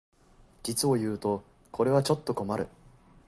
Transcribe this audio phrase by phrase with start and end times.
[0.63, 2.67] 実をいうとこれはちょっと困る